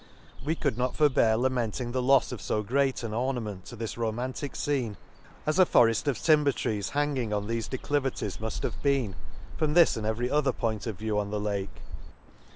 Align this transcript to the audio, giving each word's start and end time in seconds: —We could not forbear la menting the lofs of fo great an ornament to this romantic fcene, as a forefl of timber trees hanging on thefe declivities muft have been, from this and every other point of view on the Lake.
—We 0.47 0.55
could 0.55 0.79
not 0.79 0.95
forbear 0.95 1.37
la 1.37 1.49
menting 1.49 1.91
the 1.91 2.01
lofs 2.01 2.31
of 2.31 2.41
fo 2.41 2.63
great 2.63 3.03
an 3.03 3.13
ornament 3.13 3.65
to 3.65 3.75
this 3.75 3.99
romantic 3.99 4.53
fcene, 4.53 4.95
as 5.45 5.59
a 5.59 5.63
forefl 5.67 6.07
of 6.07 6.17
timber 6.19 6.51
trees 6.51 6.89
hanging 6.97 7.31
on 7.31 7.45
thefe 7.47 7.69
declivities 7.69 8.37
muft 8.37 8.63
have 8.63 8.81
been, 8.81 9.15
from 9.57 9.75
this 9.75 9.95
and 9.95 10.07
every 10.07 10.31
other 10.31 10.53
point 10.53 10.87
of 10.87 10.97
view 10.97 11.19
on 11.19 11.29
the 11.29 11.39
Lake. 11.39 11.83